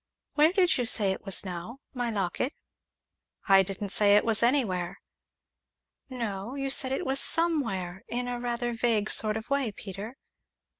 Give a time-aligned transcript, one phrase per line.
[0.33, 2.55] "Where did you say it was now my locket?"
[3.47, 4.99] "I didn't say it was anywhere."
[6.09, 10.17] "No, you said it was 'somewhere' in a rather vague sort of way, Peter."